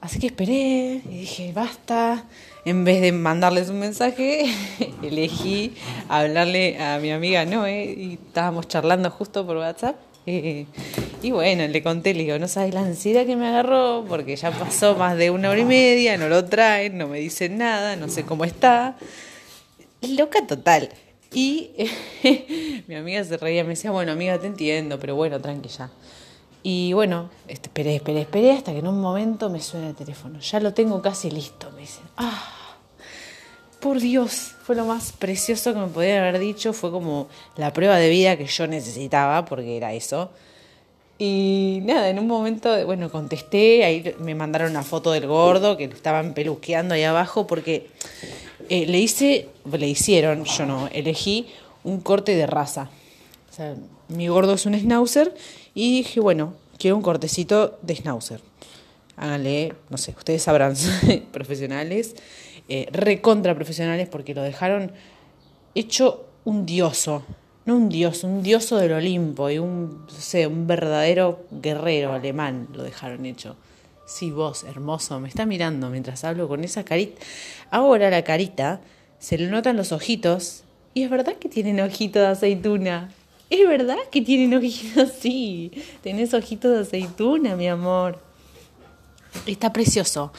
Así 0.00 0.18
que 0.18 0.28
esperé 0.28 1.02
y 1.04 1.18
dije, 1.20 1.52
basta. 1.52 2.24
En 2.64 2.84
vez 2.84 3.00
de 3.00 3.12
mandarles 3.12 3.68
un 3.70 3.78
mensaje, 3.78 4.44
elegí 5.02 5.74
hablarle 6.08 6.82
a 6.82 6.98
mi 6.98 7.10
amiga 7.10 7.44
Noé 7.44 7.94
y 7.96 8.14
estábamos 8.14 8.68
charlando 8.68 9.10
justo 9.10 9.46
por 9.46 9.56
WhatsApp. 9.58 9.96
Eh, 10.26 10.66
y 11.22 11.30
bueno, 11.30 11.66
le 11.66 11.82
conté, 11.82 12.14
le 12.14 12.24
digo, 12.24 12.38
no 12.38 12.48
sabes 12.48 12.72
la 12.74 12.80
ansiedad 12.80 13.26
que 13.26 13.36
me 13.36 13.48
agarró 13.48 14.04
porque 14.08 14.36
ya 14.36 14.50
pasó 14.50 14.94
más 14.94 15.16
de 15.16 15.30
una 15.30 15.50
hora 15.50 15.60
y 15.60 15.64
media, 15.64 16.16
no 16.16 16.28
lo 16.28 16.44
traen, 16.44 16.98
no 16.98 17.08
me 17.08 17.18
dicen 17.18 17.58
nada, 17.58 17.96
no 17.96 18.08
sé 18.08 18.24
cómo 18.24 18.44
está. 18.44 18.96
Loca 20.02 20.46
total. 20.46 20.90
Y 21.32 21.70
mi 22.86 22.94
amiga 22.94 23.22
se 23.24 23.36
reía, 23.36 23.64
me 23.64 23.70
decía, 23.70 23.90
bueno, 23.90 24.12
amiga, 24.12 24.38
te 24.38 24.46
entiendo, 24.46 24.98
pero 24.98 25.14
bueno, 25.14 25.40
tranqui 25.40 25.68
ya. 25.68 25.90
Y 26.62 26.92
bueno, 26.92 27.30
este, 27.48 27.68
esperé, 27.68 27.96
esperé, 27.96 28.20
esperé 28.22 28.52
hasta 28.52 28.72
que 28.72 28.78
en 28.78 28.86
un 28.86 29.00
momento 29.00 29.48
me 29.48 29.60
suena 29.60 29.88
el 29.88 29.94
teléfono. 29.94 30.40
Ya 30.40 30.60
lo 30.60 30.74
tengo 30.74 31.00
casi 31.00 31.30
listo, 31.30 31.70
me 31.72 31.82
dicen. 31.82 32.04
¡Ah! 32.16 32.56
Por 33.80 33.98
Dios, 33.98 34.54
fue 34.62 34.76
lo 34.76 34.84
más 34.84 35.12
precioso 35.12 35.72
que 35.72 35.80
me 35.80 35.86
podía 35.86 36.20
haber 36.20 36.38
dicho. 36.38 36.74
Fue 36.74 36.90
como 36.90 37.28
la 37.56 37.72
prueba 37.72 37.96
de 37.96 38.10
vida 38.10 38.36
que 38.36 38.46
yo 38.46 38.66
necesitaba, 38.66 39.46
porque 39.46 39.78
era 39.78 39.94
eso. 39.94 40.30
Y 41.18 41.80
nada, 41.82 42.08
en 42.08 42.18
un 42.18 42.26
momento, 42.26 42.84
bueno, 42.86 43.10
contesté, 43.10 43.84
ahí 43.84 44.14
me 44.20 44.34
mandaron 44.34 44.70
una 44.70 44.82
foto 44.82 45.12
del 45.12 45.26
gordo 45.26 45.76
que 45.76 45.84
estaban 45.84 46.34
peluqueando 46.34 46.94
ahí 46.94 47.04
abajo, 47.04 47.46
porque 47.46 47.88
eh, 48.70 48.86
le 48.86 48.98
hice, 48.98 49.48
le 49.70 49.86
hicieron, 49.86 50.44
yo 50.44 50.64
no, 50.64 50.88
elegí 50.92 51.46
un 51.84 52.00
corte 52.00 52.34
de 52.36 52.46
raza. 52.46 52.90
O 53.50 53.54
sea, 53.54 53.74
mi 54.08 54.28
gordo 54.28 54.54
es 54.54 54.64
un 54.64 54.74
schnauzer 54.74 55.34
y 55.74 55.92
dije, 55.92 56.20
bueno, 56.20 56.54
quiero 56.78 56.96
un 56.96 57.02
cortecito 57.02 57.78
de 57.82 57.96
schnauzer. 57.96 58.40
Háganle, 59.16 59.74
no 59.90 59.98
sé, 59.98 60.14
ustedes 60.16 60.42
sabrán, 60.42 60.74
profesionales, 61.32 62.16
eh, 62.68 62.88
recontra 62.92 63.54
profesionales, 63.54 64.08
porque 64.08 64.34
lo 64.34 64.42
dejaron 64.42 64.92
hecho 65.74 66.26
un 66.44 66.66
dioso. 66.66 67.22
No 67.66 67.76
un 67.76 67.88
dios, 67.88 68.24
un 68.24 68.42
dioso 68.42 68.78
del 68.78 68.92
Olimpo 68.92 69.50
y 69.50 69.58
un, 69.58 70.06
no 70.06 70.10
sé, 70.18 70.46
un 70.46 70.66
verdadero 70.66 71.44
guerrero 71.50 72.12
alemán 72.12 72.68
lo 72.72 72.82
dejaron 72.82 73.26
hecho. 73.26 73.56
Sí, 74.06 74.30
vos, 74.30 74.64
hermoso, 74.64 75.20
me 75.20 75.28
está 75.28 75.46
mirando 75.46 75.90
mientras 75.90 76.24
hablo 76.24 76.48
con 76.48 76.64
esa 76.64 76.84
carita. 76.84 77.20
Ahora 77.70 78.10
la 78.10 78.24
carita, 78.24 78.80
se 79.18 79.38
le 79.38 79.46
notan 79.48 79.76
los 79.76 79.92
ojitos, 79.92 80.64
y 80.94 81.04
es 81.04 81.10
verdad 81.10 81.36
que 81.36 81.48
tienen 81.48 81.80
ojitos 81.80 82.22
de 82.22 82.28
aceituna. 82.28 83.12
Es 83.50 83.66
verdad 83.66 83.98
que 84.12 84.22
tienen 84.22 84.56
ojitos 84.56 84.96
así. 85.10 85.72
Tenés 86.02 86.32
ojitos 86.32 86.72
de 86.72 86.80
aceituna, 86.80 87.56
mi 87.56 87.66
amor. 87.66 88.18
Está 89.44 89.72
precioso. 89.72 90.32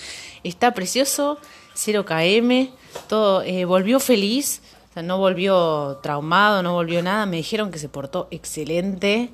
Está 0.45 0.73
precioso. 0.73 1.37
0 1.73 2.05
km. 2.05 2.69
Todo. 3.09 3.43
Eh, 3.43 3.65
volvió 3.65 3.99
feliz. 3.99 4.61
O 4.89 4.93
sea, 4.93 5.03
no 5.03 5.17
volvió 5.17 5.99
traumado, 6.01 6.63
no 6.63 6.73
volvió 6.73 7.03
nada. 7.03 7.25
Me 7.25 7.37
dijeron 7.37 7.69
que 7.69 7.79
se 7.79 7.89
portó 7.89 8.29
excelente. 8.31 9.29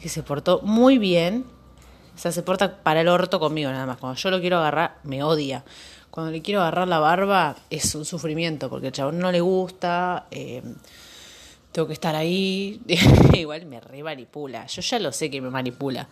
Que 0.00 0.08
se 0.08 0.22
portó 0.22 0.60
muy 0.62 0.98
bien. 0.98 1.44
O 2.14 2.18
sea, 2.18 2.30
se 2.30 2.44
porta 2.44 2.82
para 2.82 3.00
el 3.00 3.08
orto 3.08 3.40
conmigo 3.40 3.70
nada 3.72 3.86
más. 3.86 3.98
Cuando 3.98 4.18
yo 4.20 4.30
lo 4.30 4.40
quiero 4.40 4.58
agarrar, 4.58 4.98
me 5.02 5.24
odia. 5.24 5.64
Cuando 6.12 6.30
le 6.30 6.42
quiero 6.42 6.60
agarrar 6.60 6.86
la 6.86 7.00
barba, 7.00 7.56
es 7.70 7.92
un 7.96 8.04
sufrimiento. 8.04 8.70
Porque 8.70 8.88
al 8.88 8.92
chabón 8.92 9.18
no 9.18 9.32
le 9.32 9.40
gusta. 9.40 10.26
Eh, 10.30 10.62
tengo 11.72 11.86
que 11.86 11.94
estar 11.94 12.14
ahí. 12.14 12.80
Igual 13.34 13.66
me 13.66 13.80
re 13.80 14.02
manipula. 14.02 14.66
Yo 14.66 14.82
ya 14.82 14.98
lo 14.98 15.12
sé 15.12 15.30
que 15.30 15.40
me 15.40 15.50
manipula. 15.50 16.08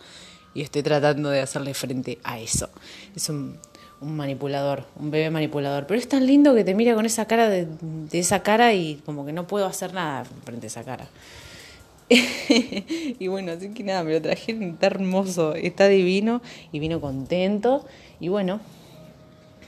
Y 0.53 0.61
estoy 0.61 0.83
tratando 0.83 1.29
de 1.29 1.41
hacerle 1.41 1.73
frente 1.73 2.19
a 2.23 2.39
eso. 2.39 2.69
Es 3.15 3.29
un, 3.29 3.59
manipulador, 4.01 4.85
un 4.95 5.11
bebé 5.11 5.29
manipulador. 5.29 5.85
Pero 5.85 5.99
es 5.99 6.07
tan 6.07 6.25
lindo 6.25 6.55
que 6.55 6.63
te 6.63 6.73
mira 6.73 6.95
con 6.95 7.05
esa 7.05 7.25
cara 7.25 7.49
de, 7.49 7.67
esa 8.11 8.41
cara 8.41 8.73
y 8.73 8.95
como 9.05 9.25
que 9.25 9.33
no 9.33 9.47
puedo 9.47 9.65
hacer 9.65 9.93
nada 9.93 10.25
frente 10.45 10.67
a 10.67 10.69
esa 10.69 10.83
cara. 10.83 11.07
y 12.09 13.27
bueno, 13.27 13.51
así 13.51 13.69
que 13.69 13.83
nada, 13.83 14.03
me 14.03 14.13
lo 14.13 14.21
traje, 14.21 14.57
está 14.59 14.87
hermoso, 14.87 15.53
está 15.53 15.87
divino 15.87 16.41
y 16.71 16.79
vino 16.79 16.99
contento. 16.99 17.85
Y 18.19 18.29
bueno, 18.29 18.61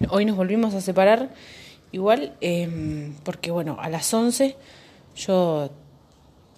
hoy 0.09 0.25
nos 0.25 0.37
volvimos 0.37 0.73
a 0.73 0.81
separar. 0.81 1.29
Igual, 1.91 2.35
em, 2.39 3.13
porque 3.23 3.51
bueno, 3.51 3.77
a 3.79 3.89
las 3.89 4.11
11 4.13 4.55
yo 5.15 5.69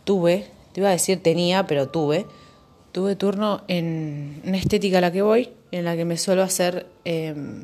tuve, 0.04 0.48
te 0.74 0.82
iba 0.82 0.90
a 0.90 0.92
decir 0.92 1.22
tenía, 1.22 1.68
pero 1.68 1.88
tuve, 1.90 2.26
tuve 2.92 3.16
turno 3.16 3.64
en 3.68 4.42
una 4.46 4.58
estética 4.58 5.00
a 5.00 5.02
la 5.02 5.12
que 5.12 5.22
voy, 5.22 5.52
en 5.72 5.86
la 5.86 5.96
que 5.96 6.06
me 6.06 6.18
suelo 6.18 6.44
hacer 6.44 6.88
em, 7.06 7.64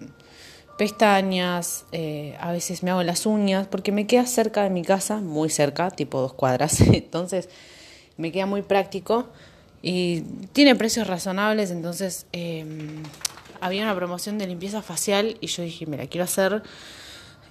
pestañas, 0.77 1.86
eh, 1.91 2.36
a 2.39 2.51
veces 2.51 2.84
me 2.84 2.91
hago 2.91 3.03
las 3.03 3.25
uñas, 3.25 3.67
porque 3.67 3.91
me 3.91 4.08
queda 4.08 4.25
cerca 4.25 4.63
de 4.63 4.69
mi 4.69 4.84
casa, 4.84 5.17
muy 5.17 5.50
cerca, 5.50 5.91
tipo 5.91 6.22
dos 6.22 6.34
cuadras, 6.34 6.81
entonces 6.93 7.50
me 8.17 8.31
queda 8.31 8.46
muy 8.46 8.62
práctico 8.62 9.27
y 9.81 10.22
tiene 10.53 10.75
precios 10.75 11.08
razonables, 11.08 11.72
entonces 11.72 12.25
em, 12.31 13.03
había 13.62 13.84
una 13.84 13.96
promoción 13.96 14.38
de 14.38 14.48
limpieza 14.48 14.81
facial 14.81 15.38
y 15.41 15.48
yo 15.48 15.63
dije, 15.63 15.86
mira, 15.86 16.08
quiero 16.08 16.24
hacer, 16.24 16.63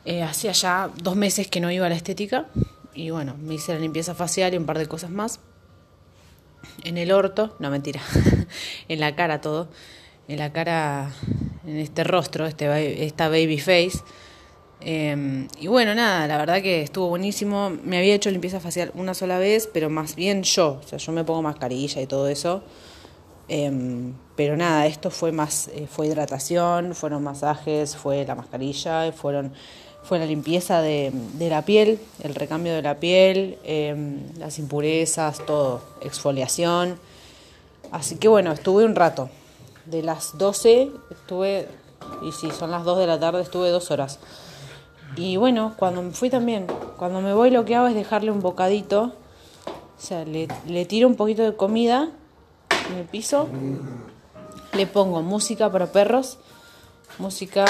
eh, 0.05 0.23
hacía 0.23 0.53
ya 0.53 0.91
dos 1.03 1.17
meses 1.17 1.49
que 1.49 1.61
no 1.61 1.71
iba 1.71 1.87
a 1.87 1.89
la 1.89 1.97
estética 1.97 2.47
y 2.95 3.11
bueno, 3.11 3.37
me 3.41 3.55
hice 3.55 3.75
la 3.75 3.81
limpieza 3.81 4.15
facial 4.15 4.55
y 4.55 4.57
un 4.57 4.67
par 4.67 4.79
de 4.79 4.87
cosas 4.87 5.11
más. 5.11 5.41
En 6.85 6.99
el 6.99 7.13
orto, 7.13 7.57
no 7.59 7.71
mentira, 7.71 8.01
en 8.89 9.01
la 9.01 9.15
cara 9.15 9.41
todo, 9.41 9.69
en 10.27 10.39
la 10.39 10.53
cara 10.53 11.13
en 11.67 11.77
este 11.77 12.05
rostro, 12.05 12.47
este, 12.47 13.05
esta 13.05 13.29
baby 13.29 13.59
face. 13.59 13.99
Em, 14.81 15.49
y 15.59 15.67
bueno, 15.67 15.95
nada, 15.95 16.27
la 16.27 16.37
verdad 16.39 16.63
que 16.63 16.83
estuvo 16.83 17.09
buenísimo. 17.09 17.71
Me 17.85 17.99
había 17.99 18.15
hecho 18.15 18.31
limpieza 18.31 18.61
facial 18.61 18.91
una 18.95 19.15
sola 19.15 19.39
vez, 19.39 19.69
pero 19.73 19.91
más 19.91 20.15
bien 20.15 20.43
yo. 20.43 20.81
O 20.83 20.87
sea, 20.87 20.99
yo 20.99 21.13
me 21.13 21.25
pongo 21.25 21.43
mascarilla 21.43 22.01
y 22.01 22.07
todo 22.07 22.29
eso. 22.29 22.63
Em, 23.49 24.15
pero 24.37 24.57
nada, 24.57 24.87
esto 24.87 25.11
fue 25.11 25.33
más, 25.33 25.69
eh, 25.69 25.87
fue 25.91 26.07
hidratación, 26.07 26.95
fueron 26.95 27.23
masajes, 27.25 27.97
fue 27.97 28.25
la 28.27 28.35
mascarilla, 28.35 29.11
fueron, 29.13 29.55
fue 30.03 30.19
la 30.19 30.27
limpieza 30.27 30.81
de, 30.81 31.11
de 31.35 31.51
la 31.51 31.63
piel, 31.63 32.01
el 32.23 32.35
recambio 32.35 32.75
de 32.75 32.83
la 32.83 32.97
piel, 32.97 33.59
em, 33.65 34.21
las 34.39 34.59
impurezas, 34.59 35.45
todo, 35.45 35.83
exfoliación. 36.01 36.99
Así 37.91 38.17
que 38.17 38.29
bueno, 38.29 38.53
estuve 38.53 38.85
un 38.85 38.95
rato 38.95 39.29
de 39.91 40.03
las 40.03 40.37
12 40.37 40.91
estuve, 41.11 41.69
y 42.23 42.33
si 42.33 42.51
son 42.51 42.71
las 42.71 42.85
2 42.85 42.99
de 42.99 43.07
la 43.07 43.19
tarde, 43.19 43.43
estuve 43.43 43.71
dos 43.71 43.91
horas. 43.91 44.19
Y 45.17 45.37
bueno, 45.37 45.75
cuando 45.77 46.03
me 46.03 46.11
fui 46.11 46.31
también, 46.31 46.67
cuando 46.97 47.21
me 47.21 47.33
voy 47.33 47.51
lo 47.51 47.65
que 47.65 47.75
hago 47.75 47.87
es 47.87 47.95
dejarle 47.95 48.31
un 48.31 48.41
bocadito, 48.41 49.13
o 49.65 50.01
sea, 50.01 50.25
le, 50.25 50.49
le 50.67 50.85
tiro 50.85 51.09
un 51.09 51.17
poquito 51.17 51.43
de 51.43 51.57
comida 51.57 52.11
en 52.91 52.99
el 52.99 53.07
piso, 53.07 53.49
le 54.75 54.87
pongo 54.87 55.23
música 55.23 55.73
para 55.73 55.91
perros, 55.91 56.39
música, 57.19 57.65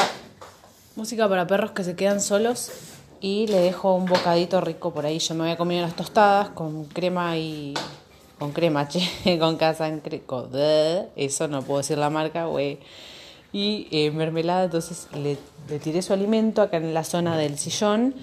música 0.98 1.28
para 1.28 1.46
perros 1.46 1.70
que 1.70 1.84
se 1.84 1.94
quedan 1.94 2.20
solos 2.20 2.72
y 3.20 3.46
le 3.46 3.60
dejo 3.60 3.94
un 3.94 4.06
bocadito 4.06 4.60
rico 4.60 4.92
por 4.92 5.06
ahí. 5.06 5.20
Yo 5.20 5.32
me 5.36 5.42
voy 5.42 5.52
a 5.52 5.56
comer 5.56 5.84
unas 5.84 5.94
tostadas 5.94 6.48
con 6.48 6.86
crema 6.86 7.38
y 7.38 7.74
con 8.36 8.50
crema, 8.50 8.88
che, 8.88 9.00
con 9.38 9.56
casa 9.56 9.86
en 9.86 10.02
eso 11.14 11.46
no 11.46 11.62
puedo 11.62 11.78
decir 11.78 11.98
la 11.98 12.10
marca, 12.10 12.46
güey. 12.46 12.80
Y 13.52 13.86
eh, 13.92 14.10
mermelada, 14.10 14.64
entonces 14.64 15.06
le, 15.14 15.38
le, 15.68 15.78
tiré 15.78 16.02
su 16.02 16.12
alimento 16.12 16.62
acá 16.62 16.78
en 16.78 16.92
la 16.92 17.04
zona 17.04 17.36
del 17.36 17.58
sillón 17.58 18.16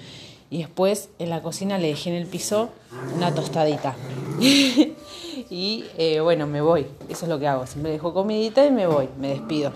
y 0.49 0.57
después 0.57 1.07
en 1.17 1.29
la 1.29 1.41
cocina 1.41 1.77
le 1.77 1.87
dejé 1.87 2.09
en 2.09 2.17
el 2.17 2.27
piso 2.27 2.71
una 3.15 3.33
tostadita. 3.33 3.95
y 5.49 5.85
eh, 5.97 6.19
bueno, 6.19 6.45
me 6.45 6.59
voy, 6.59 6.87
eso 7.07 7.25
es 7.25 7.29
lo 7.29 7.39
que 7.39 7.47
hago, 7.47 7.65
siempre 7.67 7.93
dejo 7.93 8.13
comidita 8.13 8.65
y 8.65 8.71
me 8.71 8.85
voy, 8.85 9.07
me 9.17 9.29
despido. 9.29 9.71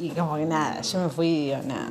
Y 0.00 0.08
como 0.10 0.36
que 0.36 0.46
nada, 0.46 0.80
yo 0.80 0.98
me 0.98 1.08
fui, 1.10 1.44
digo, 1.44 1.58
nada, 1.64 1.90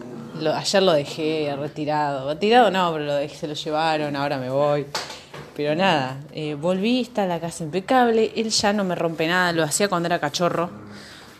ayer 0.57 0.81
lo 0.81 0.93
dejé 0.93 1.55
retirado, 1.55 2.27
retirado 2.27 2.71
no, 2.71 2.91
pero 2.91 3.05
lo 3.05 3.13
dejé, 3.13 3.35
se 3.35 3.47
lo 3.47 3.53
llevaron, 3.53 4.15
ahora 4.15 4.37
me 4.39 4.49
voy. 4.49 4.87
Pero 5.55 5.75
nada, 5.75 6.19
eh, 6.31 6.55
volví, 6.55 7.01
está 7.01 7.27
la 7.27 7.39
casa 7.39 7.63
impecable, 7.63 8.31
él 8.35 8.49
ya 8.49 8.73
no 8.73 8.83
me 8.83 8.95
rompe 8.95 9.27
nada, 9.27 9.51
lo 9.51 9.61
hacía 9.61 9.87
cuando 9.89 10.07
era 10.07 10.19
cachorro. 10.19 10.71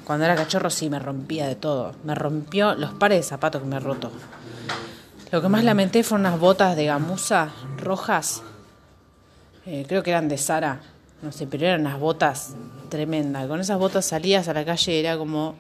Cuando 0.06 0.26
era 0.26 0.36
cachorro 0.36 0.70
sí 0.70 0.90
me 0.90 1.00
rompía 1.00 1.48
de 1.48 1.56
todo. 1.56 1.94
Me 2.04 2.16
rompió 2.16 2.76
los 2.76 2.94
pares 2.94 3.20
de 3.20 3.24
zapatos 3.24 3.62
que 3.62 3.68
me 3.68 3.80
roto. 3.80 4.12
Lo 5.32 5.42
que 5.42 5.50
más 5.50 5.64
lamenté 5.64 6.04
fueron 6.04 6.26
unas 6.28 6.40
botas 6.40 6.76
de 6.76 6.86
gamuza 6.86 7.50
rojas. 7.78 8.42
Eh, 9.66 9.86
creo 9.88 10.02
que 10.02 10.10
eran 10.10 10.28
de 10.28 10.38
Sara. 10.38 10.82
No 11.22 11.32
sé, 11.32 11.46
pero 11.46 11.66
eran 11.66 11.82
unas 11.82 12.00
botas 12.00 12.56
tremendas. 12.90 13.48
Con 13.48 13.60
esas 13.60 13.78
botas 13.78 14.06
salías 14.06 14.48
a 14.48 14.54
la 14.54 14.66
calle 14.66 15.00
era 15.00 15.18
como, 15.18 15.56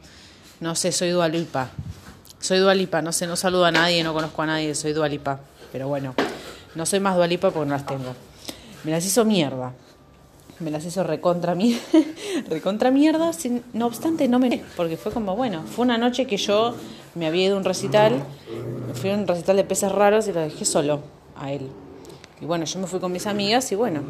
no 0.59 0.75
sé, 0.75 0.91
soy 0.91 1.09
Dualipa. 1.09 1.69
Soy 2.39 2.59
Dualipa, 2.59 3.01
no 3.01 3.11
sé, 3.11 3.27
no 3.27 3.35
saludo 3.35 3.65
a 3.65 3.71
nadie, 3.71 4.03
no 4.03 4.13
conozco 4.13 4.41
a 4.41 4.45
nadie, 4.45 4.75
soy 4.75 4.93
Dualipa. 4.93 5.39
Pero 5.71 5.87
bueno, 5.87 6.15
no 6.75 6.85
soy 6.85 6.99
más 6.99 7.15
Dualipa 7.15 7.51
porque 7.51 7.67
no 7.67 7.75
las 7.75 7.85
tengo. 7.85 8.15
Me 8.83 8.91
las 8.91 9.05
hizo 9.05 9.25
mierda. 9.25 9.73
Me 10.59 10.71
las 10.71 10.83
hizo 10.85 11.03
recontra, 11.03 11.55
mierda. 12.91 13.33
Sin, 13.33 13.63
no 13.73 13.87
obstante, 13.87 14.27
no 14.27 14.39
me. 14.39 14.63
Porque 14.75 14.97
fue 14.97 15.11
como, 15.11 15.35
bueno, 15.35 15.63
fue 15.63 15.85
una 15.85 15.97
noche 15.97 16.25
que 16.25 16.37
yo 16.37 16.75
me 17.15 17.27
había 17.27 17.45
ido 17.45 17.55
a 17.55 17.57
un 17.59 17.65
recital. 17.65 18.21
Fui 18.95 19.11
a 19.11 19.13
un 19.13 19.27
recital 19.27 19.55
de 19.55 19.63
peces 19.63 19.91
raros 19.91 20.27
y 20.27 20.33
lo 20.33 20.41
dejé 20.41 20.65
solo 20.65 21.01
a 21.37 21.51
él. 21.51 21.69
Y 22.41 22.45
bueno, 22.45 22.65
yo 22.65 22.79
me 22.79 22.87
fui 22.87 22.99
con 22.99 23.11
mis 23.11 23.27
amigas 23.27 23.71
y 23.71 23.75
bueno, 23.75 24.01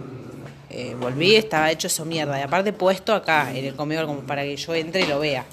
eh, 0.69 0.95
volví, 0.99 1.35
estaba 1.35 1.71
hecho 1.71 1.88
eso 1.88 2.05
mierda. 2.05 2.39
Y 2.39 2.43
aparte 2.43 2.73
puesto 2.73 3.13
acá 3.13 3.55
en 3.55 3.65
el 3.65 3.75
comedor 3.75 4.05
como 4.05 4.21
para 4.21 4.43
que 4.43 4.55
yo 4.55 4.73
entre 4.75 5.01
y 5.01 5.07
lo 5.07 5.19
vea. 5.19 5.45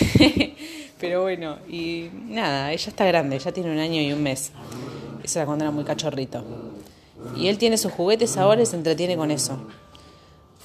Pero 1.00 1.22
bueno, 1.22 1.58
y 1.68 2.08
nada, 2.28 2.72
ella 2.72 2.88
está 2.88 3.04
grande, 3.04 3.38
ya 3.38 3.52
tiene 3.52 3.70
un 3.70 3.78
año 3.78 4.00
y 4.00 4.12
un 4.12 4.22
mes. 4.22 4.52
Esa 5.22 5.40
era 5.40 5.46
cuando 5.46 5.64
era 5.64 5.72
muy 5.72 5.84
cachorrito. 5.84 6.44
Y 7.36 7.48
él 7.48 7.58
tiene 7.58 7.78
sus 7.78 7.92
juguetes 7.92 8.36
ahora 8.36 8.62
y 8.62 8.66
se 8.66 8.76
entretiene 8.76 9.16
con 9.16 9.30
eso. 9.30 9.58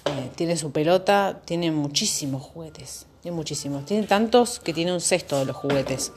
Eh, 0.05 0.29
tiene 0.35 0.57
su 0.57 0.71
pelota, 0.71 1.41
tiene 1.45 1.71
muchísimos 1.71 2.41
juguetes. 2.41 3.05
Tiene 3.21 3.35
muchísimos. 3.35 3.85
Tiene 3.85 4.07
tantos 4.07 4.59
que 4.59 4.73
tiene 4.73 4.93
un 4.93 5.01
cesto 5.01 5.39
de 5.39 5.45
los 5.45 5.55
juguetes. 5.55 6.11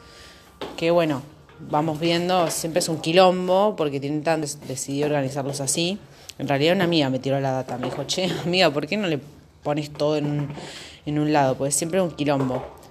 Que 0.76 0.90
bueno, 0.90 1.22
vamos 1.58 1.98
viendo, 1.98 2.50
siempre 2.50 2.80
es 2.80 2.88
un 2.88 3.00
quilombo 3.00 3.74
porque 3.76 4.00
tiene 4.00 4.20
tan 4.20 4.40
decidió 4.40 5.06
organizarlos 5.06 5.60
así. 5.60 5.98
En 6.38 6.48
realidad 6.48 6.74
una 6.74 6.84
amiga 6.84 7.10
me 7.10 7.18
tiró 7.18 7.40
la 7.40 7.52
data, 7.52 7.78
me 7.78 7.86
dijo, 7.86 8.04
che, 8.04 8.28
amiga, 8.44 8.70
¿por 8.70 8.86
qué 8.86 8.96
no 8.96 9.06
le 9.06 9.20
pones 9.62 9.92
todo 9.92 10.16
en 10.16 10.26
un, 10.26 10.48
en 11.06 11.18
un 11.18 11.32
lado? 11.32 11.56
Pues 11.56 11.74
siempre 11.74 12.00
es 12.00 12.04
un 12.04 12.12
quilombo. 12.12 12.81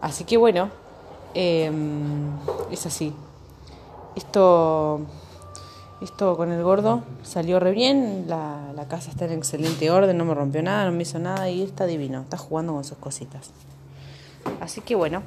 Así 0.00 0.24
que 0.24 0.36
bueno, 0.36 0.70
em, 1.34 2.30
es 2.70 2.86
así. 2.86 3.14
Esto 4.16 5.00
esto 6.00 6.36
con 6.36 6.52
el 6.52 6.62
gordo 6.62 7.02
salió 7.24 7.58
re 7.58 7.72
bien, 7.72 8.26
la, 8.28 8.72
la, 8.72 8.86
casa 8.86 9.10
está 9.10 9.24
en 9.24 9.32
excelente 9.32 9.90
orden, 9.90 10.16
no 10.16 10.24
me 10.24 10.32
rompió 10.32 10.62
nada, 10.62 10.84
no 10.84 10.92
me 10.92 11.02
hizo 11.02 11.18
nada 11.18 11.50
y 11.50 11.62
está 11.62 11.86
divino, 11.86 12.20
está 12.20 12.36
jugando 12.36 12.72
con 12.72 12.84
sus 12.84 12.98
cositas. 12.98 13.50
Así 14.60 14.80
que 14.80 14.94
bueno, 14.94 15.24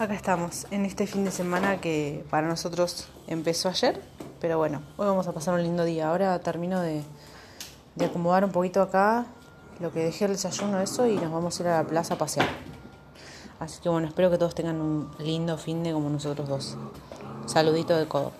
acá 0.00 0.14
estamos 0.14 0.66
en 0.72 0.84
este 0.84 1.06
fin 1.06 1.24
de 1.24 1.30
semana 1.30 1.80
que 1.80 2.24
para 2.28 2.48
nosotros 2.48 3.08
empezó 3.28 3.68
ayer, 3.68 4.02
pero 4.40 4.58
bueno, 4.58 4.82
hoy 4.96 5.06
vamos 5.06 5.28
a 5.28 5.32
pasar 5.32 5.54
un 5.54 5.62
lindo 5.62 5.84
día. 5.84 6.10
Ahora 6.10 6.36
termino 6.40 6.80
de, 6.80 7.02
de 7.94 8.04
acomodar 8.04 8.44
un 8.44 8.50
poquito 8.50 8.82
acá 8.82 9.26
lo 9.78 9.92
que 9.92 10.00
dejé 10.00 10.24
el 10.24 10.32
desayuno, 10.32 10.80
eso, 10.80 11.06
y 11.06 11.14
nos 11.14 11.30
vamos 11.30 11.60
a 11.60 11.62
ir 11.62 11.68
a 11.68 11.82
la 11.82 11.88
plaza 11.88 12.14
a 12.14 12.18
pasear. 12.18 12.48
Así 13.60 13.80
que 13.80 13.88
bueno, 13.88 14.08
espero 14.08 14.30
que 14.30 14.38
todos 14.38 14.54
tengan 14.54 14.80
un 14.80 15.10
lindo 15.18 15.58
fin 15.58 15.82
de 15.82 15.92
como 15.92 16.08
nosotros 16.08 16.48
dos. 16.48 16.76
Saludito 17.46 17.96
de 17.96 18.06
codo. 18.06 18.32